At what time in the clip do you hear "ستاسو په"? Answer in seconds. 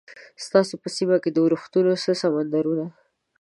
0.45-0.87